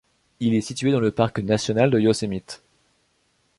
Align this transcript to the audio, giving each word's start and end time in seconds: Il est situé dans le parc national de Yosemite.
Il 0.39 0.55
est 0.55 0.61
situé 0.61 0.91
dans 0.91 0.99
le 0.99 1.11
parc 1.11 1.37
national 1.41 1.91
de 1.91 1.99
Yosemite. 1.99 2.63